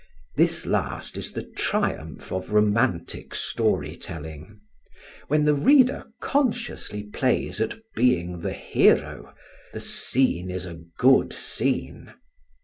[0.35, 4.59] This last is the triumph of romantic story telling:
[5.27, 9.35] when the reader consciously plays at being the hero,
[9.73, 12.15] the scene is a good scene.